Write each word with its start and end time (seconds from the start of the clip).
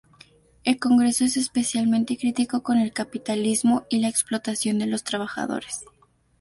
El 0.63 0.79
Congreso 0.79 1.25
es 1.25 1.37
especialmente 1.37 2.17
crítico 2.17 2.63
con 2.63 2.79
el 2.79 2.91
capitalismo 2.91 3.85
y 3.87 3.99
la 3.99 4.07
explotación 4.07 4.79
de 4.79 4.87
los 4.87 5.03
trabajadores. 5.03 5.85